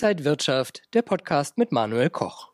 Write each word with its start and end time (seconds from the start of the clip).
Inside 0.00 0.24
Wirtschaft, 0.24 0.82
der 0.94 1.02
Podcast 1.02 1.58
mit 1.58 1.72
Manuel 1.72 2.08
Koch. 2.08 2.52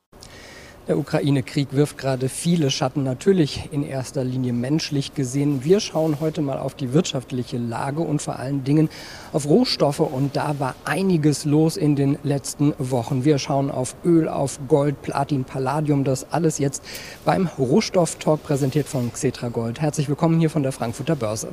Der 0.88 0.96
Ukraine-Krieg 0.96 1.74
wirft 1.74 1.98
gerade 1.98 2.30
viele 2.30 2.71
Schatten, 2.71 3.03
natürlich 3.03 3.69
in 3.71 3.87
erster 3.87 4.24
Linie 4.24 4.54
menschlich 4.54 5.12
gesehen. 5.12 5.62
Wir 5.62 5.80
schauen 5.80 6.21
heute 6.21 6.40
mal 6.40 6.58
auf 6.58 6.74
die 6.74 6.94
wirtschaftliche 6.94 7.58
Lage 7.58 8.01
und 8.01 8.22
vor 8.22 8.38
allen 8.38 8.65
Dingen 8.65 8.88
auf 9.35 9.46
Rohstoffe. 9.46 10.01
Und 10.01 10.37
da 10.37 10.58
war 10.58 10.74
einiges 10.87 11.44
los 11.44 11.76
in 11.76 11.96
den 11.96 12.19
letzten 12.22 12.72
Wochen. 12.78 13.26
Wir 13.26 13.37
schauen 13.37 13.71
auf 13.71 13.95
Öl, 14.06 14.26
auf 14.26 14.58
Gold, 14.67 15.03
Platin, 15.03 15.45
Palladium. 15.45 16.05
Das 16.05 16.33
alles 16.33 16.56
jetzt 16.56 16.83
beim 17.27 17.51
Rohstofftalk 17.59 18.42
präsentiert 18.42 18.88
von 18.88 19.12
Xetra 19.12 19.51
Gold. 19.51 19.83
Herzlich 19.83 20.09
willkommen 20.09 20.41
hier 20.41 20.48
von 20.48 20.62
der 20.62 20.73
Frankfurter 20.73 21.15
Börse. 21.15 21.48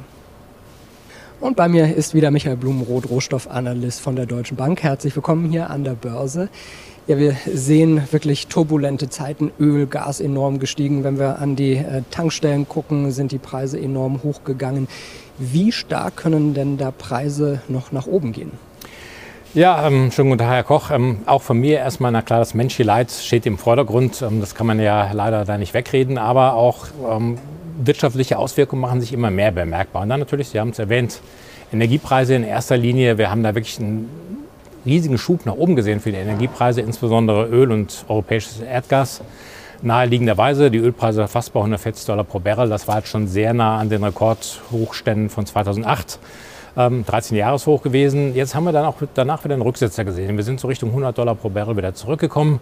Und 1.42 1.55
bei 1.55 1.68
mir 1.68 1.96
ist 1.96 2.14
wieder 2.14 2.30
Michael 2.30 2.55
Blumenroth, 2.55 3.10
Rohstoffanalyst 3.10 4.00
von 4.00 4.15
der 4.15 4.28
Deutschen 4.28 4.57
Bank. 4.57 4.84
Herzlich 4.84 5.15
willkommen 5.15 5.50
hier 5.50 5.71
an 5.71 5.84
der 5.84 5.93
Börse. 5.93 6.50
Ja, 7.07 7.18
wir 7.18 7.36
sehen 7.52 8.04
wirklich 8.11 8.46
turbulente 8.46 9.10
Zeiten. 9.10 9.51
Öl, 9.60 9.88
Gas 9.88 10.20
enorm 10.20 10.60
gestiegen. 10.60 11.04
Wenn 11.04 11.18
wir 11.18 11.39
an 11.39 11.56
die 11.56 11.78
äh, 11.78 12.04
Tankstellen 12.12 12.70
gucken, 12.70 13.10
sind 13.10 13.32
die 13.32 13.39
Preise 13.39 13.79
enorm 13.79 14.21
hochgegangen. 14.21 14.88
Wie 15.39 15.71
stark 15.71 16.15
können 16.15 16.54
denn 16.54 16.78
da 16.78 16.92
Preise 16.92 17.64
noch 17.68 17.92
nach 17.92 18.06
oben 18.06 18.34
gehen? 18.34 18.51
Ja, 19.56 19.87
ähm, 19.87 20.12
schönen 20.12 20.29
guten 20.29 20.43
Tag, 20.43 20.51
Herr 20.51 20.64
Koch. 20.64 20.92
Ähm, 20.92 21.21
auch 21.26 21.42
von 21.42 21.57
mir 21.57 21.79
erstmal, 21.79 22.12
na 22.12 22.21
klar, 22.21 22.37
das 22.37 22.54
menschliche 22.54 22.84
Leid 22.84 23.10
steht 23.10 23.48
im 23.48 23.57
Vordergrund. 23.57 24.21
Ähm, 24.21 24.42
das 24.42 24.54
kann 24.54 24.68
man 24.68 24.79
ja 24.79 25.12
leider 25.12 25.43
da 25.43 25.57
nicht 25.57 25.73
wegreden, 25.73 26.20
aber 26.20 26.54
auch 26.54 26.86
ähm, 27.10 27.39
wirtschaftliche 27.78 28.38
Auswirkungen 28.38 28.82
machen 28.82 29.02
sich 29.02 29.14
immer 29.14 29.32
mehr 29.32 29.52
bemerkbar. 29.52 30.04
Und 30.04 30.10
dann 30.10 30.20
natürlich, 30.20 30.50
Sie 30.50 30.60
haben 30.60 30.70
es 30.70 30.79
erwähnt, 30.79 31.21
Energiepreise 31.74 32.36
in 32.36 32.44
erster 32.44 32.78
Linie. 32.78 33.17
Wir 33.17 33.31
haben 33.31 33.44
da 33.44 33.56
wirklich 33.56 33.80
einen 33.80 34.09
riesigen 34.86 35.18
Schub 35.18 35.45
nach 35.45 35.56
oben 35.56 35.76
gesehen 35.76 36.00
für 36.00 36.12
die 36.12 36.18
Energiepreise, 36.18 36.82
insbesondere 36.82 37.48
Öl 37.48 37.72
und 37.72 38.06
europäisches 38.08 38.60
Erdgas. 38.60 39.22
Naheliegenderweise 39.82 40.70
die 40.70 40.78
Ölpreise 40.78 41.28
fast 41.28 41.54
bei 41.54 41.60
140 41.60 42.06
Dollar 42.06 42.23
pro 42.23 42.40
Barrel. 42.40 42.70
Das 42.70 42.88
war 42.88 42.98
jetzt 42.98 43.08
schon 43.08 43.28
sehr 43.28 43.54
nah 43.54 43.80
an 43.80 43.90
den 43.90 44.04
Rekordhochständen 44.04 45.30
von 45.30 45.45
2008. 45.45 46.20
Ähm, 46.78 47.04
13 47.06 47.36
Jahreshoch 47.36 47.82
gewesen. 47.82 48.36
Jetzt 48.36 48.56
haben 48.56 48.64
wir 48.64 48.72
dann 48.72 48.86
auch 48.86 48.95
danach 49.14 49.44
wieder 49.44 49.56
einen 49.56 49.64
Rücksetzer 49.64 50.06
gesehen. 50.06 50.38
Wir 50.38 50.44
sind 50.44 50.60
so 50.60 50.67
Richtung 50.67 50.90
100 50.90 51.17
Dollar 51.17 51.36
pro 51.36 51.50
Barrel 51.50 51.76
wieder 51.76 51.94
zurückgekommen. 51.94 52.60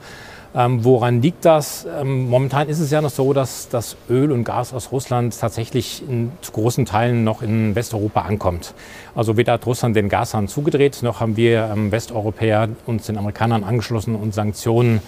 Ähm, 0.55 0.83
woran 0.83 1.21
liegt 1.21 1.45
das? 1.45 1.85
Ähm, 1.99 2.29
momentan 2.29 2.69
ist 2.69 2.79
es 2.79 2.89
ja 2.89 3.01
noch 3.01 3.11
so, 3.11 3.33
dass 3.33 3.69
das 3.69 3.95
Öl 4.09 4.31
und 4.31 4.43
Gas 4.43 4.73
aus 4.73 4.91
Russland 4.91 5.39
tatsächlich 5.39 6.03
in, 6.07 6.31
zu 6.41 6.51
großen 6.51 6.85
Teilen 6.85 7.23
noch 7.23 7.41
in 7.41 7.75
Westeuropa 7.75 8.21
ankommt. 8.21 8.73
Also 9.15 9.37
weder 9.37 9.53
hat 9.53 9.65
Russland 9.65 9.95
den 9.95 10.09
Gashahn 10.09 10.47
zugedreht, 10.47 11.03
noch 11.03 11.19
haben 11.19 11.37
wir 11.37 11.69
ähm, 11.71 11.91
Westeuropäer 11.91 12.69
uns 12.87 13.05
den 13.05 13.17
Amerikanern 13.17 13.63
angeschlossen 13.63 14.15
und 14.15 14.33
Sanktionen 14.33 15.01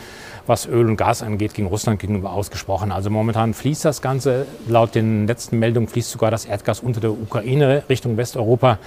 was 0.47 0.66
Öl 0.66 0.88
und 0.89 0.97
Gas 0.97 1.22
angeht, 1.22 1.53
gegen 1.53 1.67
Russland 1.67 2.00
gegenüber 2.00 2.34
ausgesprochen. 2.34 2.92
Also 2.92 3.09
momentan 3.09 3.53
fließt 3.53 3.86
das 3.86 4.02
Ganze. 4.02 4.45
Laut 4.67 4.95
den 4.95 5.28
letzten 5.28 5.59
Meldungen 5.59 5.88
fließt 5.88 6.12
sogar 6.12 6.31
das 6.31 6.45
Erdgas 6.45 6.80
unter 6.80 7.00
der 7.00 7.12
Ukraine 7.12 7.84
Richtung 7.89 8.17
Westeuropa. 8.17 8.80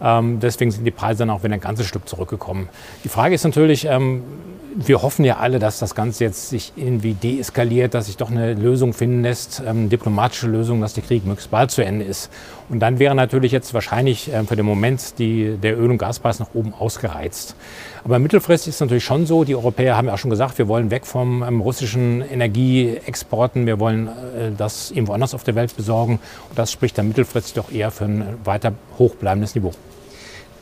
Ähm, 0.00 0.40
deswegen 0.40 0.70
sind 0.70 0.84
die 0.84 0.90
Preise 0.90 1.20
dann 1.20 1.30
auch 1.30 1.42
wieder 1.42 1.54
ein 1.54 1.60
ganzes 1.60 1.86
Stück 1.86 2.08
zurückgekommen. 2.08 2.68
Die 3.04 3.08
Frage 3.08 3.34
ist 3.34 3.44
natürlich, 3.44 3.86
ähm, 3.86 4.22
wir 4.74 5.02
hoffen 5.02 5.24
ja 5.24 5.38
alle, 5.38 5.58
dass 5.58 5.78
das 5.78 5.94
Ganze 5.94 5.99
jetzt 6.18 6.48
sich 6.48 6.72
irgendwie 6.76 7.14
deeskaliert, 7.14 7.94
dass 7.94 8.06
sich 8.06 8.16
doch 8.16 8.30
eine 8.30 8.54
Lösung 8.54 8.92
finden 8.92 9.22
lässt, 9.22 9.62
ähm, 9.66 9.88
diplomatische 9.88 10.46
Lösung, 10.46 10.80
dass 10.80 10.94
der 10.94 11.02
Krieg 11.02 11.24
möglichst 11.24 11.50
bald 11.50 11.70
zu 11.70 11.84
Ende 11.84 12.04
ist. 12.04 12.30
Und 12.68 12.80
dann 12.80 12.98
wäre 12.98 13.14
natürlich 13.14 13.52
jetzt 13.52 13.74
wahrscheinlich 13.74 14.32
äh, 14.32 14.44
für 14.44 14.56
den 14.56 14.64
Moment 14.64 15.18
die, 15.18 15.56
der 15.62 15.78
Öl- 15.78 15.90
und 15.90 15.98
Gaspreis 15.98 16.38
nach 16.38 16.54
oben 16.54 16.72
ausgereizt. 16.72 17.54
Aber 18.04 18.18
mittelfristig 18.18 18.70
ist 18.70 18.76
es 18.76 18.80
natürlich 18.80 19.04
schon 19.04 19.26
so, 19.26 19.44
die 19.44 19.54
Europäer 19.54 19.96
haben 19.96 20.08
ja 20.08 20.14
auch 20.14 20.18
schon 20.18 20.30
gesagt, 20.30 20.56
wir 20.58 20.68
wollen 20.68 20.90
weg 20.90 21.06
vom 21.06 21.42
ähm, 21.42 21.60
russischen 21.60 22.22
Energieexporten, 22.22 23.66
wir 23.66 23.78
wollen 23.78 24.08
äh, 24.08 24.50
das 24.56 24.90
irgendwo 24.90 25.12
anders 25.12 25.34
auf 25.34 25.44
der 25.44 25.54
Welt 25.54 25.76
besorgen. 25.76 26.18
Und 26.48 26.58
das 26.58 26.72
spricht 26.72 26.96
dann 26.96 27.08
mittelfristig 27.08 27.54
doch 27.54 27.70
eher 27.70 27.90
für 27.90 28.04
ein 28.04 28.24
weiter 28.44 28.72
hochbleibendes 28.98 29.54
Niveau 29.54 29.72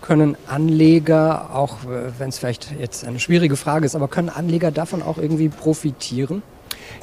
können 0.09 0.39
Anleger, 0.47 1.51
auch 1.53 1.77
wenn 2.19 2.31
es 2.31 2.39
vielleicht 2.39 2.73
jetzt 2.81 3.07
eine 3.07 3.21
schwierige 3.21 3.57
Frage 3.57 3.85
ist, 3.85 3.95
aber 3.95 4.09
können 4.09 4.31
Anleger 4.31 4.71
davon 4.71 5.03
auch 5.03 5.19
irgendwie 5.19 5.51
profitieren? 5.51 6.43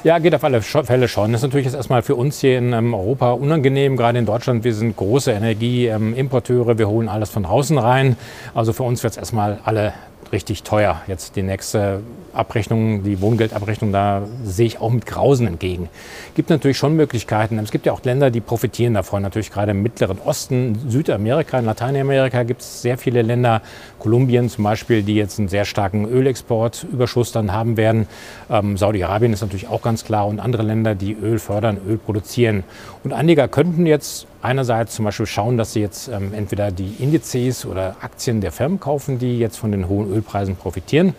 Ja, 0.02 0.18
geht 0.18 0.34
auf 0.34 0.42
alle 0.42 0.60
Fälle 0.60 1.06
schon. 1.06 1.30
Das 1.30 1.40
ist 1.40 1.44
natürlich 1.44 1.66
jetzt 1.66 1.76
erstmal 1.76 2.02
für 2.02 2.16
uns 2.16 2.40
hier 2.40 2.58
in 2.58 2.72
ähm, 2.72 2.94
Europa 2.94 3.30
unangenehm, 3.30 3.96
gerade 3.96 4.18
in 4.18 4.26
Deutschland. 4.26 4.64
Wir 4.64 4.74
sind 4.74 4.96
große 4.96 5.30
Energieimporteure, 5.30 6.78
wir 6.78 6.88
holen 6.88 7.08
alles 7.08 7.30
von 7.30 7.44
draußen 7.44 7.78
rein. 7.78 8.16
Also 8.54 8.72
für 8.72 8.82
uns 8.82 9.04
wird 9.04 9.12
es 9.12 9.18
erstmal 9.18 9.60
alle 9.64 9.94
richtig 10.32 10.62
teuer. 10.62 11.00
Jetzt 11.06 11.36
die 11.36 11.42
nächste 11.42 12.00
Abrechnung, 12.32 13.02
die 13.02 13.20
Wohngeldabrechnung, 13.20 13.92
da 13.92 14.22
sehe 14.44 14.66
ich 14.66 14.80
auch 14.80 14.90
mit 14.90 15.06
Grausen 15.06 15.46
entgegen. 15.46 15.88
Gibt 16.34 16.50
natürlich 16.50 16.76
schon 16.76 16.94
Möglichkeiten. 16.94 17.58
Es 17.58 17.70
gibt 17.70 17.86
ja 17.86 17.92
auch 17.92 18.02
Länder, 18.04 18.30
die 18.30 18.40
profitieren 18.40 18.94
davon. 18.94 19.22
Natürlich 19.22 19.50
gerade 19.50 19.70
im 19.70 19.82
Mittleren 19.82 20.18
Osten, 20.24 20.78
Südamerika, 20.88 21.58
in 21.58 21.64
Lateinamerika 21.64 22.42
gibt 22.42 22.60
es 22.60 22.82
sehr 22.82 22.98
viele 22.98 23.22
Länder, 23.22 23.62
Kolumbien 23.98 24.48
zum 24.48 24.64
Beispiel, 24.64 25.02
die 25.02 25.14
jetzt 25.14 25.38
einen 25.38 25.48
sehr 25.48 25.64
starken 25.64 26.06
Ölexportüberschuss 26.06 27.32
dann 27.32 27.52
haben 27.52 27.76
werden. 27.76 28.06
Ähm, 28.50 28.76
Saudi-Arabien 28.76 29.32
ist 29.32 29.40
natürlich 29.40 29.68
auch 29.68 29.82
ganz 29.82 30.04
klar 30.04 30.26
und 30.26 30.40
andere 30.40 30.62
Länder, 30.62 30.94
die 30.94 31.14
Öl 31.14 31.38
fördern, 31.38 31.78
Öl 31.88 31.96
produzieren. 31.98 32.64
Und 33.02 33.12
Anleger 33.12 33.48
könnten 33.48 33.86
jetzt 33.86 34.26
einerseits 34.46 34.94
zum 34.94 35.04
Beispiel 35.04 35.26
schauen, 35.26 35.58
dass 35.58 35.72
sie 35.72 35.80
jetzt 35.80 36.08
ähm, 36.08 36.32
entweder 36.32 36.70
die 36.70 36.94
Indizes 37.00 37.66
oder 37.66 37.96
Aktien 38.00 38.40
der 38.40 38.52
Firmen 38.52 38.78
kaufen, 38.78 39.18
die 39.18 39.38
jetzt 39.38 39.58
von 39.58 39.72
den 39.72 39.88
hohen 39.88 40.10
Ölpreisen 40.10 40.54
profitieren. 40.54 41.14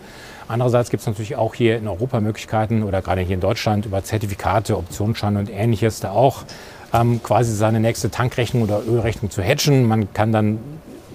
Andererseits 0.48 0.88
gibt 0.88 1.02
es 1.02 1.06
natürlich 1.06 1.36
auch 1.36 1.54
hier 1.54 1.76
in 1.76 1.86
Europa 1.86 2.20
Möglichkeiten 2.20 2.82
oder 2.82 3.02
gerade 3.02 3.20
hier 3.20 3.34
in 3.34 3.40
Deutschland 3.40 3.84
über 3.84 4.02
Zertifikate, 4.02 4.78
Optionsscheine 4.78 5.38
und 5.38 5.50
ähnliches 5.50 6.00
da 6.00 6.12
auch 6.12 6.44
ähm, 6.94 7.22
quasi 7.22 7.54
seine 7.54 7.80
nächste 7.80 8.10
Tankrechnung 8.10 8.62
oder 8.62 8.80
Ölrechnung 8.88 9.30
zu 9.30 9.42
hedgen. 9.42 9.86
Man 9.86 10.10
kann 10.14 10.32
dann 10.32 10.58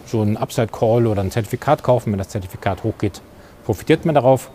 so 0.06 0.22
einen 0.22 0.38
Upside 0.38 0.68
Call 0.68 1.08
oder 1.08 1.22
ein 1.22 1.32
Zertifikat 1.32 1.82
kaufen. 1.82 2.12
Wenn 2.12 2.20
das 2.20 2.30
Zertifikat 2.30 2.84
hochgeht, 2.84 3.22
profitiert 3.66 4.06
man 4.06 4.14
darauf 4.14 4.52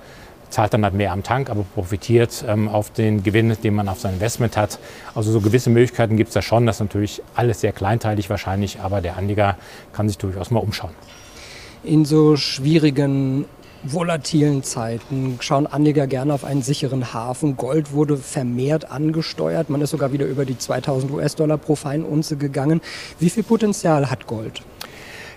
zahlt 0.51 0.75
dann 0.75 0.85
halt 0.85 0.95
mehr 0.95 1.13
am 1.13 1.23
Tank, 1.23 1.51
aber 1.51 1.65
profitiert 1.75 2.45
ähm, 2.47 2.69
auf 2.69 2.91
den 2.91 3.23
Gewinn, 3.23 3.57
den 3.63 3.75
man 3.75 3.89
auf 3.89 4.01
sein 4.01 4.15
Investment 4.15 4.57
hat. 4.57 4.79
Also 5.15 5.33
so 5.33 5.41
gewisse 5.41 5.71
Möglichkeiten 5.71 6.17
gibt 6.17 6.29
es 6.29 6.35
da 6.35 6.43
schon. 6.43 6.67
Das 6.67 6.77
ist 6.77 6.81
natürlich 6.81 7.23
alles 7.35 7.61
sehr 7.61 7.73
kleinteilig 7.73 8.31
wahrscheinlich, 8.31 8.81
aber 8.81 9.01
der 9.01 9.17
Anleger 9.17 9.57
kann 9.93 10.09
sich 10.09 10.19
durchaus 10.19 10.51
mal 10.51 10.61
umschauen. 10.61 10.93
In 11.85 12.05
so 12.05 12.37
schwierigen 12.37 13.45
volatilen 13.85 14.63
Zeiten 14.63 15.39
schauen 15.41 15.67
Anleger 15.67 16.07
gerne 16.07 16.35
auf 16.35 16.45
einen 16.45 16.63
sicheren 16.63 17.13
Hafen. 17.13 17.57
Gold 17.57 17.93
wurde 17.93 18.17
vermehrt 18.17 18.91
angesteuert. 18.91 19.71
Man 19.71 19.81
ist 19.81 19.91
sogar 19.91 20.13
wieder 20.13 20.27
über 20.27 20.45
die 20.45 20.59
2000 20.59 21.13
US-Dollar 21.13 21.59
pro 21.59 21.77
Feinunze 21.77 22.37
gegangen. 22.37 22.81
Wie 23.19 23.31
viel 23.31 23.45
Potenzial 23.45 24.11
hat 24.11 24.27
Gold? 24.27 24.63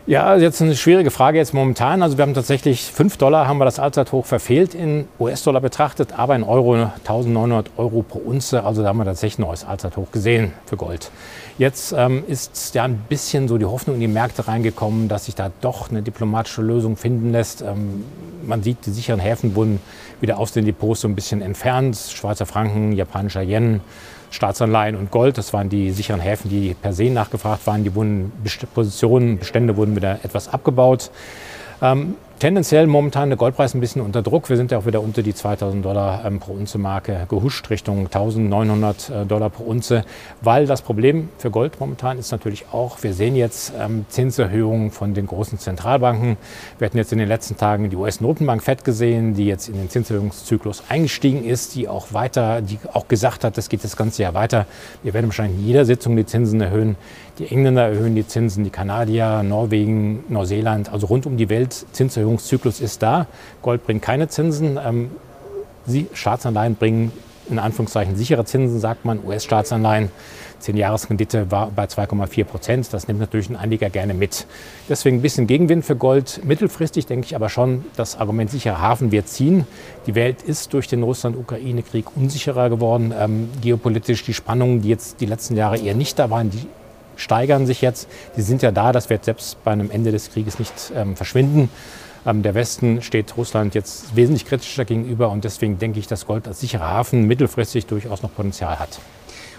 Ja, 0.08 0.36
jetzt 0.36 0.60
eine 0.64 0.76
schwierige 0.76 1.12
Frage 1.12 1.38
jetzt 1.38 1.54
momentan. 1.54 2.02
Also 2.02 2.18
wir 2.18 2.24
haben 2.24 2.34
tatsächlich 2.34 2.92
5 2.92 3.18
Dollar 3.18 3.48
haben 3.48 3.60
wir 3.60 3.66
das 3.66 3.78
Allzeithoch 3.78 4.26
verfehlt 4.26 4.74
in 4.74 5.08
US-Dollar 5.20 5.62
betrachtet, 5.62 6.18
aber 6.18 6.36
in 6.36 6.44
Euro 6.44 6.74
1900 6.74 7.70
Euro 7.78 8.02
pro 8.02 8.18
Unze. 8.18 8.64
Also 8.64 8.82
da 8.82 8.90
haben 8.90 8.98
wir 8.98 9.06
tatsächlich 9.06 9.38
ein 9.38 9.48
neues 9.48 9.64
Allzeithoch 9.64 10.12
gesehen 10.12 10.54
für 10.66 10.76
Gold. 10.76 11.12
Jetzt 11.58 11.94
ähm, 11.96 12.24
ist 12.28 12.74
ja 12.76 12.84
ein 12.84 12.98
bisschen 13.10 13.48
so 13.48 13.58
die 13.58 13.66
Hoffnung 13.66 13.96
in 13.96 14.02
die 14.02 14.08
Märkte 14.08 14.48
reingekommen, 14.48 15.08
dass 15.08 15.26
sich 15.26 15.36
da 15.36 15.52
doch 15.62 15.90
eine 15.90 16.02
diplomatische 16.02 16.62
Lösung 16.62 16.98
finden 16.98 17.32
lässt. 17.32 17.62
Ähm, 17.62 18.04
man 18.46 18.64
sieht, 18.64 18.86
die 18.86 18.92
sicheren 18.92 19.20
Häfen 19.20 19.56
wurden 19.56 19.80
wieder 20.20 20.38
aus 20.38 20.52
den 20.52 20.66
Depots 20.66 21.02
so 21.02 21.08
ein 21.08 21.16
bisschen 21.16 21.42
entfernt. 21.42 21.98
Schweizer 21.98 22.46
Franken, 22.46 22.94
japanischer 22.94 23.42
Yen 23.42 23.82
Staatsanleihen 24.32 24.96
und 24.96 25.12
Gold. 25.12 25.38
Das 25.38 25.54
waren 25.54 25.70
die 25.70 25.92
sicheren 25.92 26.22
Häfen, 26.22 26.50
die 26.50 26.74
per 26.74 26.94
se 26.94 27.10
nachgefragt 27.10 27.68
waren. 27.68 27.84
Die 27.84 27.94
wurden 27.94 28.32
Positionen, 28.74 29.38
Bestände 29.38 29.78
wurden 29.78 29.96
wieder 29.96 30.20
etwas 30.24 30.48
abgebaut. 30.48 31.12
Ähm, 31.82 32.16
tendenziell 32.42 32.88
momentan 32.88 33.30
der 33.30 33.38
Goldpreis 33.38 33.76
ein 33.76 33.82
bisschen 33.82 34.02
unter 34.02 34.24
Druck. 34.24 34.50
Wir 34.50 34.58
sind 34.58 34.72
ja 34.72 34.80
auch 34.80 34.88
wieder 34.88 35.00
unter 35.00 35.22
die 35.22 35.36
2000 35.36 35.86
Dollar 35.86 36.26
ähm, 36.26 36.40
pro 36.40 36.54
Unze 36.54 36.80
Marke 36.80 37.28
gehuscht, 37.30 37.70
Richtung 37.70 38.08
1900 38.08 39.10
äh, 39.10 39.26
Dollar 39.28 39.52
pro 39.52 39.64
Unze, 39.64 40.04
weil 40.42 40.66
das 40.66 40.82
Problem 40.82 41.30
für 41.38 41.52
Gold 41.52 41.80
momentan 41.80 42.18
ist 42.18 42.32
natürlich 42.32 42.66
auch, 42.72 43.04
wir 43.04 43.14
sehen 43.14 43.36
jetzt 43.36 43.74
ähm, 43.80 44.06
Zinserhöhungen 44.10 44.90
von 44.90 45.14
den 45.14 45.28
großen 45.28 45.60
Zentralbanken. 45.60 46.38
Wir 46.80 46.88
hatten 46.88 46.98
jetzt 46.98 47.12
in 47.12 47.20
den 47.20 47.28
letzten 47.28 47.58
Tagen 47.58 47.92
die 47.92 47.96
US-Notenbank 47.96 48.64
FED 48.64 48.84
gesehen, 48.84 49.36
die 49.36 49.46
jetzt 49.46 49.70
in 49.70 49.76
den 49.76 49.92
Zinserhöhungszyklus 49.92 50.86
eingestiegen 50.90 51.46
ist, 51.46 51.76
die 51.76 51.88
auch 51.88 52.12
weiter, 52.12 52.64
die 52.64 52.80
auch 52.92 53.08
gesagt 53.08 53.44
hat, 53.44 53.56
das 53.56 53.70
geht 53.70 53.84
das 53.84 53.96
ganze 53.96 54.24
Jahr 54.24 54.34
weiter. 54.34 54.66
Wir 55.04 55.14
werden 55.14 55.28
wahrscheinlich 55.28 55.60
in 55.60 55.68
jeder 55.68 55.86
Sitzung 55.86 56.18
die 56.18 56.26
Zinsen 56.26 56.60
erhöhen. 56.60 56.96
Die 57.38 57.48
Engländer 57.48 57.88
erhöhen 57.88 58.14
die 58.14 58.28
Zinsen, 58.28 58.64
die 58.64 58.70
Kanadier, 58.70 59.42
Norwegen, 59.42 60.24
Neuseeland, 60.28 60.92
also 60.92 61.08
rund 61.08 61.26
um 61.26 61.38
die 61.38 61.50
Welt. 61.50 61.86
Zinserhöhungszyklus 62.38 62.80
ist 62.80 63.02
da. 63.02 63.28
Gold 63.62 63.86
bringt 63.86 64.02
keine 64.02 64.28
Zinsen. 64.28 64.80
Ähm, 64.84 65.12
Sie, 65.88 66.08
Staatsanleihen 66.14 66.76
bringen 66.76 67.12
in 67.50 67.58
Anführungszeichen 67.58 68.16
sichere 68.16 68.46
Zinsen, 68.46 68.80
sagt 68.80 69.04
man, 69.04 69.20
US-Staatsanleihen. 69.26 70.10
10-Jahres-Rendite 70.62 71.50
war 71.50 71.72
bei 71.72 71.86
2,4 71.86 72.44
Prozent. 72.44 72.94
Das 72.94 73.08
nimmt 73.08 73.20
natürlich 73.20 73.50
ein 73.50 73.56
Anleger 73.56 73.90
gerne 73.90 74.14
mit. 74.14 74.46
Deswegen 74.88 75.18
ein 75.18 75.22
bisschen 75.24 75.48
Gegenwind 75.48 75.84
für 75.84 75.96
Gold. 75.96 76.42
Mittelfristig 76.46 77.08
denke 77.08 77.26
ich 77.26 77.36
aber 77.36 77.50
schon, 77.50 77.84
das 77.96 78.16
Argument 78.16 78.52
sicherer 78.52 78.80
Hafen 78.80 79.12
wird 79.12 79.28
ziehen. 79.28 79.66
Die 80.06 80.14
Welt 80.14 80.44
ist 80.44 80.72
durch 80.74 80.88
den 80.88 81.02
Russland-Ukraine-Krieg 81.02 82.16
unsicherer 82.16 82.70
geworden. 82.70 83.12
Ähm, 83.18 83.50
geopolitisch 83.60 84.24
die 84.24 84.36
Spannungen, 84.36 84.84
die 84.84 84.90
jetzt 84.90 85.20
die 85.20 85.26
letzten 85.26 85.56
Jahre 85.56 85.80
eher 85.80 85.96
nicht 85.96 86.20
da 86.20 86.30
waren, 86.30 86.52
die 86.52 86.68
steigern 87.16 87.66
sich 87.66 87.82
jetzt. 87.82 88.08
Die 88.38 88.42
sind 88.42 88.62
ja 88.62 88.72
da. 88.72 88.92
Das 88.92 89.10
wird 89.10 89.26
selbst 89.26 89.64
bei 89.64 89.72
einem 89.72 89.90
Ende 89.90 90.12
des 90.12 90.32
Krieges 90.32 90.60
nicht 90.60 90.94
ähm, 90.96 91.16
verschwinden. 91.16 91.70
Ähm, 92.26 92.44
der 92.44 92.54
Westen 92.54 93.02
steht 93.02 93.36
Russland 93.38 93.74
jetzt 93.76 94.16
wesentlich 94.16 94.46
kritischer 94.46 94.86
gegenüber 94.86 95.30
und 95.30 95.44
deswegen 95.44 95.80
denke 95.80 96.00
ich, 96.00 96.08
dass 96.08 96.28
Gold 96.28 96.48
als 96.48 96.60
sicherer 96.60 96.88
Hafen 96.88 97.26
mittelfristig 97.26 97.88
durchaus 97.88 98.22
noch 98.22 98.34
Potenzial 98.34 98.80
hat. 98.80 99.00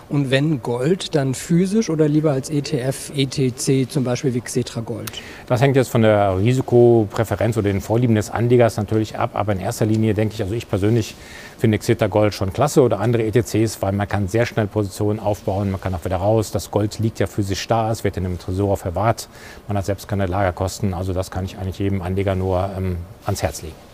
Und 0.08 0.31
wenn 0.31 0.62
Gold, 0.62 1.14
dann 1.14 1.34
physisch 1.34 1.88
oder 1.88 2.08
lieber 2.08 2.32
als 2.32 2.50
ETF, 2.50 3.12
ETC, 3.16 3.90
zum 3.90 4.04
Beispiel 4.04 4.34
wie 4.34 4.40
Xetra 4.40 4.81
Gold? 4.81 5.10
Das 5.46 5.60
hängt 5.60 5.76
jetzt 5.76 5.88
von 5.88 6.02
der 6.02 6.38
Risikopräferenz 6.38 7.56
oder 7.56 7.70
den 7.70 7.81
Vorlieben 7.81 8.14
des 8.14 8.31
Anlegers 8.31 8.76
natürlich 8.76 9.19
ab. 9.19 9.31
Aber 9.34 9.52
in 9.52 9.60
erster 9.60 9.87
Linie 9.87 10.14
denke 10.14 10.34
ich, 10.34 10.43
also 10.43 10.54
ich 10.54 10.69
persönlich 10.69 11.14
finde 11.58 11.78
Xetra 11.78 12.08
Gold 12.08 12.34
schon 12.34 12.52
klasse 12.52 12.82
oder 12.82 13.00
andere 13.00 13.25
ETCs, 13.25 13.81
weil 13.81 13.93
man 13.93 14.08
kann 14.08 14.28
sehr 14.28 14.46
schnell 14.46 14.66
Positionen 14.66 15.20
aufbauen, 15.20 15.70
man 15.70 15.81
kann 15.81 15.94
auch 15.94 16.04
wieder 16.04 16.16
raus. 16.16 16.50
Das 16.50 16.70
Gold 16.70 16.99
liegt 16.99 17.20
ja 17.20 17.26
physisch 17.26 17.66
da, 17.69 17.90
es 17.90 18.04
wird 18.04 18.16
in 18.16 18.26
einem 18.26 18.38
Tresor 18.38 18.76
verwahrt. 18.76 19.28
Man 19.69 19.76
hat 19.76 19.87
selbst 19.87 20.08
keine 20.08 20.26
Lagerkosten. 20.26 20.94
Also 20.94 21.12
das 21.12 21.31
kann 21.31 21.44
ich 21.44 21.56
eigentlich 21.58 21.78
jedem 21.78 22.02
Anleger 22.02 22.34
nur 22.34 22.70
ähm, 22.76 22.96
ans 23.25 23.43
Herz 23.43 23.62
legen. 23.62 23.92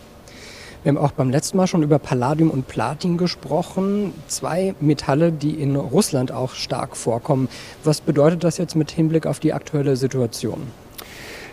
Wir 0.83 0.91
haben 0.91 0.97
auch 0.97 1.11
beim 1.11 1.29
letzten 1.29 1.57
Mal 1.57 1.67
schon 1.67 1.83
über 1.83 1.99
Palladium 1.99 2.49
und 2.49 2.67
Platin 2.67 3.17
gesprochen. 3.17 4.13
Zwei 4.27 4.75
Metalle, 4.79 5.33
die 5.33 5.61
in 5.61 5.75
Russland 5.75 6.31
auch 6.31 6.53
stark 6.53 6.95
vorkommen. 6.95 7.49
Was 7.83 7.99
bedeutet 7.99 8.45
das 8.45 8.57
jetzt 8.57 8.77
mit 8.77 8.89
Hinblick 8.89 9.25
auf 9.25 9.41
die 9.41 9.51
aktuelle 9.51 9.97
Situation? 9.97 10.67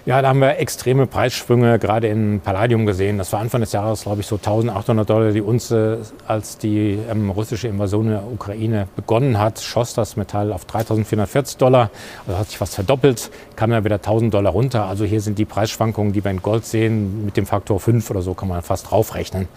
Ja, 0.07 0.23
da 0.23 0.29
haben 0.29 0.41
wir 0.41 0.61
extreme 0.61 1.09
Preisschwünge 1.09 1.81
gerade 1.81 2.07
in 2.07 2.41
Palladium 2.41 2.87
gesehen. 2.87 3.19
Das 3.19 3.33
war 3.33 3.41
Anfang 3.41 3.61
des 3.61 3.73
Jahres, 3.73 4.03
glaube 4.03 4.21
ich, 4.21 4.29
so 4.29 4.37
1800 4.37 5.11
Dollar 5.11 5.33
die 5.33 5.41
Unze. 5.41 5.99
Als 6.29 6.59
die 6.59 6.97
ähm, 7.11 7.29
russische 7.31 7.67
Invasion 7.67 8.05
in 8.05 8.13
der 8.13 8.23
Ukraine 8.25 8.87
begonnen 8.95 9.41
hat, 9.41 9.59
schoss 9.61 9.95
das 9.95 10.15
Metall 10.15 10.53
auf 10.53 10.65
3440 10.65 11.57
Dollar. 11.57 11.91
Also 12.25 12.39
hat 12.39 12.47
sich 12.47 12.57
fast 12.57 12.77
verdoppelt, 12.77 13.33
kam 13.57 13.71
dann 13.71 13.85
wieder 13.85 13.97
1000 13.97 14.33
Dollar 14.33 14.53
runter. 14.53 14.87
Also 14.87 15.05
hier 15.05 15.21
sind 15.21 15.41
die 15.41 15.45
Preisschwankungen, 15.45 16.13
die 16.13 16.23
wir 16.23 16.31
in 16.31 16.41
Gold 16.41 16.65
sehen, 16.67 17.25
mit 17.25 17.37
dem 17.37 17.47
Faktor 17.47 17.81
5 17.81 18.09
oder 18.09 18.23
so 18.23 18.35
kann 18.35 18.47
man 18.47 18.63
fast 18.63 18.93
draufrechnen. 18.93 19.49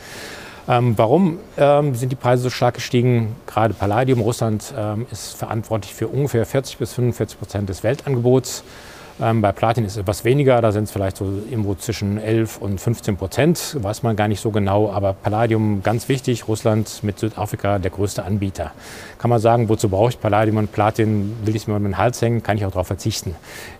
Ähm, 0.67 0.97
warum 0.97 1.37
ähm, 1.59 1.93
sind 1.93 2.11
die 2.11 2.15
Preise 2.15 2.41
so 2.41 2.49
stark 2.49 2.73
gestiegen? 2.73 3.35
Gerade 3.45 3.75
Palladium, 3.75 4.19
Russland 4.19 4.73
ähm, 4.75 5.05
ist 5.11 5.37
verantwortlich 5.37 5.93
für 5.93 6.07
ungefähr 6.07 6.47
40 6.47 6.79
bis 6.79 6.93
45 6.93 7.37
Prozent 7.37 7.69
des 7.69 7.83
Weltangebots. 7.83 8.63
Ähm, 9.21 9.41
bei 9.41 9.51
Platin 9.51 9.83
ist 9.83 9.97
etwas 9.97 10.23
weniger, 10.23 10.61
da 10.61 10.71
sind 10.71 10.85
es 10.85 10.91
vielleicht 10.91 11.17
so 11.17 11.25
irgendwo 11.49 11.75
zwischen 11.75 12.17
11 12.17 12.57
und 12.59 12.79
15 12.79 13.17
Prozent, 13.17 13.77
weiß 13.79 14.03
man 14.03 14.15
gar 14.15 14.27
nicht 14.27 14.39
so 14.39 14.51
genau. 14.51 14.91
Aber 14.91 15.13
Palladium 15.13 15.83
ganz 15.83 16.07
wichtig, 16.07 16.47
Russland 16.47 17.03
mit 17.03 17.19
Südafrika 17.19 17.79
der 17.79 17.91
größte 17.91 18.23
Anbieter. 18.23 18.71
Kann 19.17 19.29
man 19.29 19.39
sagen, 19.39 19.67
wozu 19.67 19.89
brauche 19.89 20.09
ich 20.09 20.19
Palladium 20.19 20.57
und 20.57 20.71
Platin? 20.71 21.35
Will 21.43 21.55
ich 21.55 21.63
es 21.63 21.67
mir 21.67 21.75
um 21.75 21.83
den 21.83 21.97
Hals 21.97 22.21
hängen, 22.21 22.43
kann 22.43 22.57
ich 22.57 22.65
auch 22.65 22.71
darauf 22.71 22.87
verzichten. 22.87 23.35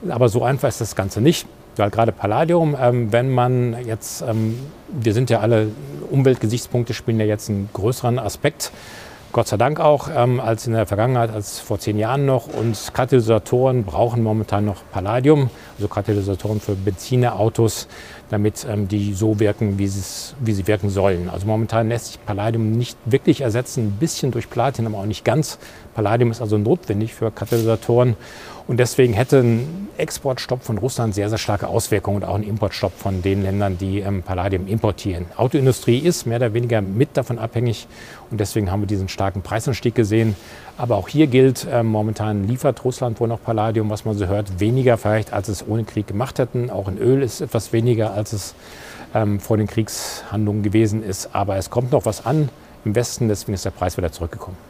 Aber 0.10 0.28
so 0.28 0.44
einfach 0.44 0.68
ist 0.68 0.82
das 0.82 0.96
Ganze 0.96 1.22
nicht. 1.22 1.48
Weil 1.78 1.92
gerade 1.92 2.12
Palladium, 2.12 2.76
ähm, 2.80 3.14
wenn 3.14 3.30
man 3.30 3.76
jetzt, 3.86 4.22
ähm, 4.22 4.60
wir 4.90 5.14
sind 5.14 5.30
ja 5.30 5.40
alle 5.40 5.68
Umweltgesichtspunkte 6.12 6.94
spielen 6.94 7.20
ja 7.20 7.26
jetzt 7.26 7.50
einen 7.50 7.70
größeren 7.72 8.20
Aspekt. 8.20 8.72
Gott 9.32 9.48
sei 9.48 9.58
Dank 9.58 9.80
auch, 9.80 10.10
ähm, 10.12 10.40
als 10.40 10.66
in 10.66 10.74
der 10.74 10.88
Vergangenheit, 10.88 11.30
als 11.30 11.60
vor 11.60 11.78
zehn 11.78 12.00
Jahren 12.00 12.26
noch. 12.26 12.48
Und 12.48 12.92
Katalysatoren 12.96 13.84
brauchen 13.84 14.24
momentan 14.24 14.66
noch 14.66 14.78
Palladium, 14.92 15.52
also 15.78 15.88
Katalysatoren 15.88 16.60
für 16.60 16.74
Benzinerautos, 16.74 17.88
damit 18.30 18.66
ähm, 18.70 18.88
die 18.88 19.14
so 19.14 19.40
wirken, 19.40 19.80
wie, 19.80 19.92
wie 20.40 20.54
sie 20.54 20.68
wirken 20.68 20.90
sollen. 20.90 21.30
Also 21.30 21.48
momentan 21.48 21.90
lässt 21.90 22.08
sich 22.08 22.26
Palladium 22.26 22.72
nicht 22.72 22.98
wirklich 23.06 23.42
ersetzen, 23.42 23.88
ein 23.88 23.92
bisschen 23.92 24.32
durch 24.32 24.50
Platin, 24.50 24.86
aber 24.86 25.00
auch 25.00 25.06
nicht 25.06 25.26
ganz. 25.26 25.58
Palladium 25.96 26.32
ist 26.32 26.42
also 26.42 26.58
notwendig 26.58 27.14
für 27.14 27.32
Katalysatoren. 27.32 28.16
Und 28.68 28.78
deswegen 28.78 29.14
hätte 29.14 29.40
ein 29.40 29.90
Exportstopp 29.98 30.64
von 30.64 30.78
Russland 30.78 31.16
sehr, 31.16 31.28
sehr 31.28 31.40
starke 31.40 31.68
Auswirkungen 31.68 32.18
und 32.18 32.24
auch 32.24 32.36
ein 32.36 32.44
Importstopp 32.44 32.94
von 32.96 33.24
den 33.24 33.42
Ländern, 33.42 33.80
die 33.80 34.00
ähm, 34.00 34.22
Palladium 34.22 34.68
importieren. 34.68 35.26
Autoindustrie 35.36 35.98
ist 35.98 36.28
mehr 36.28 36.38
oder 36.38 36.54
weniger 36.54 36.80
mit 36.82 37.18
davon 37.18 37.40
abhängig 37.40 37.88
und 38.30 38.40
deswegen 38.40 38.72
haben 38.72 38.82
wir 38.82 38.88
diesen 38.88 39.10
starken 39.10 39.42
Preisanstieg 39.42 39.96
gesehen. 39.96 40.36
Aber 40.78 40.98
auch 40.98 41.08
hier 41.08 41.26
gilt, 41.26 41.68
äh, 41.70 41.82
momentan 41.82 42.48
liefert 42.48 42.86
Russland 42.86 43.20
wohl 43.20 43.28
noch 43.28 43.44
Palladium, 43.44 43.90
was 43.90 44.06
man 44.06 44.16
so 44.16 44.28
hört, 44.28 44.60
weniger 44.60 44.98
vielleicht, 44.98 45.34
als 45.34 45.50
es 45.50 45.68
ohne 45.68 45.84
Krieg 45.84 46.08
gemacht 46.08 46.40
hätten. 46.40 46.70
Auch 46.70 46.88
in 46.88 47.00
Öl 47.00 47.22
ist 47.22 47.42
etwas 47.42 47.74
weniger, 47.74 48.16
als 48.20 48.34
es 48.34 48.54
ähm, 49.16 49.40
vor 49.40 49.58
den 49.58 49.68
Kriegshandlungen 49.68 50.62
gewesen 50.62 51.04
ist. 51.04 51.30
Aber 51.34 51.58
es 51.58 51.70
kommt 51.70 51.92
noch 51.92 52.06
was 52.06 52.26
an 52.26 52.50
im 52.86 52.96
Westen, 52.96 53.28
deswegen 53.28 53.54
ist 53.54 53.66
der 53.66 53.72
Preis 53.72 53.98
wieder 53.98 54.12
zurückgekommen. 54.12 54.69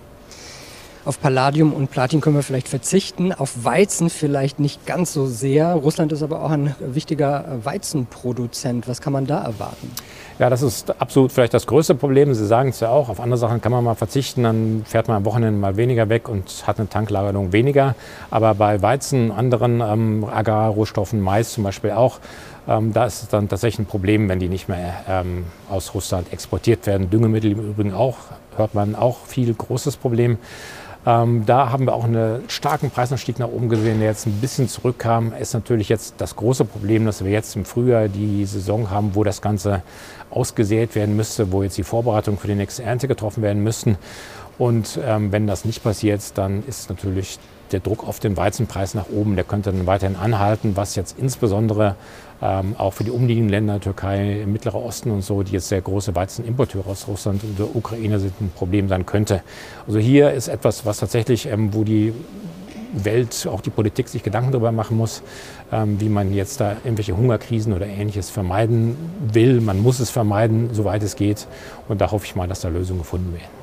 Auf 1.05 1.21
Palladium 1.21 1.71
und 1.71 1.89
Platin 1.89 2.19
können 2.19 2.35
wir 2.35 2.43
vielleicht 2.43 2.67
verzichten, 2.67 3.31
auf 3.31 3.63
Weizen 3.63 4.09
vielleicht 4.09 4.59
nicht 4.59 4.85
ganz 4.85 5.13
so 5.13 5.27
sehr. 5.27 5.73
Russland 5.73 6.11
ist 6.11 6.21
aber 6.21 6.43
auch 6.43 6.51
ein 6.51 6.75
wichtiger 6.79 7.45
Weizenproduzent. 7.63 8.87
Was 8.87 8.99
kann 8.99 9.13
man 9.13 9.25
da 9.25 9.41
erwarten? 9.41 9.91
Ja, 10.39 10.49
das 10.49 10.61
ist 10.61 11.01
absolut 11.01 11.31
vielleicht 11.31 11.53
das 11.53 11.67
größte 11.67 11.95
Problem. 11.95 12.33
Sie 12.33 12.45
sagen 12.45 12.69
es 12.69 12.81
ja 12.81 12.89
auch, 12.89 13.09
auf 13.09 13.19
andere 13.19 13.37
Sachen 13.37 13.61
kann 13.61 13.71
man 13.71 13.83
mal 13.83 13.95
verzichten, 13.95 14.43
dann 14.43 14.83
fährt 14.85 15.07
man 15.07 15.17
am 15.17 15.25
Wochenende 15.25 15.59
mal 15.59 15.77
weniger 15.77 16.09
weg 16.09 16.27
und 16.27 16.67
hat 16.67 16.79
eine 16.79 16.89
Tanklagerung 16.89 17.53
weniger. 17.53 17.95
Aber 18.29 18.53
bei 18.55 18.81
Weizen, 18.81 19.31
anderen 19.31 19.81
ähm, 19.81 20.25
Agrarrohstoffen, 20.25 21.21
Mais 21.21 21.51
zum 21.51 21.63
Beispiel 21.63 21.91
auch, 21.91 22.19
ähm, 22.67 22.93
da 22.93 23.05
ist 23.05 23.23
es 23.23 23.29
dann 23.29 23.49
tatsächlich 23.49 23.79
ein 23.79 23.89
Problem, 23.89 24.29
wenn 24.29 24.39
die 24.39 24.49
nicht 24.49 24.69
mehr 24.69 24.93
ähm, 25.09 25.45
aus 25.69 25.93
Russland 25.93 26.31
exportiert 26.31 26.87
werden. 26.87 27.09
Düngemittel 27.09 27.53
im 27.53 27.71
Übrigen 27.71 27.93
auch, 27.93 28.17
hört 28.57 28.73
man 28.75 28.95
auch 28.95 29.25
viel 29.25 29.53
großes 29.53 29.97
Problem. 29.97 30.37
Ähm, 31.09 31.43
da 31.47 31.71
haben 31.71 31.87
wir 31.87 31.95
auch 31.95 32.03
einen 32.03 32.47
starken 32.49 32.91
Preisanstieg 32.91 33.39
nach 33.39 33.47
oben 33.47 33.67
gesehen, 33.67 33.97
der 33.97 34.09
jetzt 34.09 34.27
ein 34.27 34.41
bisschen 34.41 34.67
zurückkam. 34.67 35.33
Ist 35.33 35.55
natürlich 35.55 35.89
jetzt 35.89 36.13
das 36.19 36.35
große 36.35 36.65
Problem, 36.65 37.07
dass 37.07 37.23
wir 37.23 37.31
jetzt 37.31 37.55
im 37.55 37.65
Frühjahr 37.65 38.07
die 38.09 38.45
Saison 38.45 38.91
haben, 38.91 39.15
wo 39.15 39.23
das 39.23 39.41
Ganze 39.41 39.81
ausgesät 40.29 40.93
werden 40.93 41.15
müsste, 41.15 41.51
wo 41.51 41.63
jetzt 41.63 41.79
die 41.79 41.83
Vorbereitungen 41.83 42.39
für 42.39 42.45
die 42.45 42.53
nächste 42.53 42.83
Ernte 42.83 43.07
getroffen 43.07 43.41
werden 43.41 43.63
müssten. 43.63 43.97
Und 44.59 44.99
ähm, 45.03 45.31
wenn 45.31 45.47
das 45.47 45.65
nicht 45.65 45.81
passiert, 45.81 46.21
dann 46.37 46.63
ist 46.67 46.91
natürlich 46.91 47.39
der 47.71 47.79
Druck 47.79 48.07
auf 48.07 48.19
den 48.19 48.37
Weizenpreis 48.37 48.93
nach 48.93 49.09
oben, 49.09 49.35
der 49.35 49.43
könnte 49.43 49.71
dann 49.71 49.85
weiterhin 49.85 50.15
anhalten, 50.15 50.75
was 50.75 50.95
jetzt 50.95 51.17
insbesondere 51.17 51.95
ähm, 52.41 52.75
auch 52.77 52.93
für 52.93 53.03
die 53.03 53.11
umliegenden 53.11 53.49
Länder, 53.49 53.79
Türkei, 53.79 54.45
Mittlerer 54.45 54.81
Osten 54.81 55.11
und 55.11 55.21
so, 55.23 55.43
die 55.43 55.53
jetzt 55.53 55.69
sehr 55.69 55.81
große 55.81 56.15
Weizenimporteure 56.15 56.87
aus 56.87 57.07
Russland 57.07 57.43
und 57.43 57.59
der 57.59 57.75
Ukraine 57.75 58.19
sind, 58.19 58.39
ein 58.39 58.51
Problem 58.55 58.87
sein 58.87 59.05
könnte. 59.05 59.41
Also 59.87 59.99
hier 59.99 60.31
ist 60.31 60.47
etwas, 60.47 60.85
was 60.85 60.99
tatsächlich, 60.99 61.47
ähm, 61.47 61.73
wo 61.73 61.83
die 61.83 62.13
Welt, 62.93 63.47
auch 63.51 63.61
die 63.61 63.69
Politik 63.69 64.07
sich 64.07 64.23
Gedanken 64.23 64.51
darüber 64.51 64.71
machen 64.71 64.97
muss, 64.97 65.21
ähm, 65.71 65.99
wie 66.01 66.09
man 66.09 66.33
jetzt 66.33 66.59
da 66.59 66.77
irgendwelche 66.83 67.15
Hungerkrisen 67.15 67.73
oder 67.73 67.85
ähnliches 67.85 68.29
vermeiden 68.29 68.95
will. 69.31 69.61
Man 69.61 69.79
muss 69.81 69.99
es 69.99 70.09
vermeiden, 70.09 70.69
soweit 70.73 71.03
es 71.03 71.15
geht. 71.15 71.47
Und 71.87 72.01
da 72.01 72.09
hoffe 72.11 72.25
ich 72.25 72.35
mal, 72.35 72.47
dass 72.47 72.61
da 72.61 72.69
Lösungen 72.69 72.99
gefunden 72.99 73.33
werden 73.33 73.59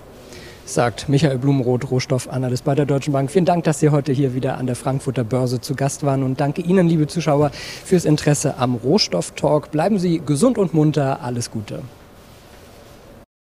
sagt 0.67 1.09
Michael 1.09 1.39
Blumenroth, 1.39 1.91
Rohstoffanalyst 1.91 2.65
bei 2.65 2.75
der 2.75 2.87
Deutschen 2.87 3.13
Bank. 3.13 3.31
Vielen 3.31 3.45
Dank, 3.45 3.65
dass 3.65 3.81
Sie 3.81 3.91
heute 3.91 4.13
hier 4.13 4.35
wieder 4.35 4.59
an 4.59 4.67
der 4.67 4.77
Frankfurter 4.77 5.25
Börse 5.25 5.61
zu 5.61 5.75
Gast 5.75 6.05
waren 6.05 6.23
und 6.23 6.41
danke 6.41 6.61
Ihnen, 6.61 6.89
liebe 6.89 7.07
Zuschauer, 7.07 7.51
fürs 7.85 8.05
Interesse 8.05 8.59
am 8.59 8.75
Rohstofftalk. 8.75 9.71
Bleiben 9.71 9.99
Sie 9.99 10.21
gesund 10.25 10.59
und 10.59 10.75
munter. 10.75 11.23
Alles 11.23 11.51
Gute. 11.51 11.83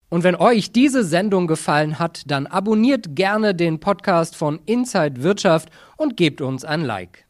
Und 0.10 0.24
wenn 0.24 0.36
euch 0.36 0.72
diese 0.72 1.04
Sendung 1.04 1.48
gefallen 1.48 2.00
hat, 2.00 2.24
dann 2.28 2.48
abonniert 2.48 3.16
gerne 3.16 3.54
den 3.54 3.80
Podcast 3.80 4.36
von 4.36 4.60
Inside 4.66 5.22
Wirtschaft 5.22 5.70
und 5.98 6.18
gebt 6.18 6.42
uns 6.42 6.64
ein 6.64 6.82
Like. 6.82 7.29